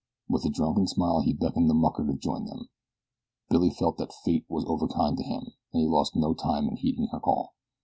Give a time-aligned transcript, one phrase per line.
[0.27, 2.69] With a drunken smile he beckoned to the mucker to join them.
[3.51, 7.09] Billy felt that Fate was overkind to him, and he lost no time in heeding
[7.11, 7.53] her call.